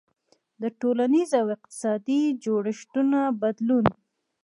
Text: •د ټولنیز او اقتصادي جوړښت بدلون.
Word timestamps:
•د 0.61 0.63
ټولنیز 0.79 1.29
او 1.41 1.47
اقتصادي 1.55 2.21
جوړښت 2.43 2.95
بدلون. 3.41 3.85